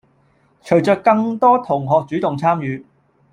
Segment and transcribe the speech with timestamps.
[0.63, 2.87] 隨著更多同學主動參與